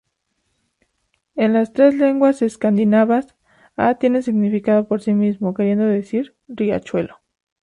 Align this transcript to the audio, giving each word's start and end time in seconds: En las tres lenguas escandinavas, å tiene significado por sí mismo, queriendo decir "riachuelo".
En 1.35 1.53
las 1.53 1.73
tres 1.73 1.93
lenguas 1.99 2.41
escandinavas, 2.47 3.27
å 3.89 3.91
tiene 4.05 4.23
significado 4.29 4.87
por 4.87 5.03
sí 5.05 5.13
mismo, 5.19 5.53
queriendo 5.61 5.85
decir 5.93 6.33
"riachuelo". 6.63 7.19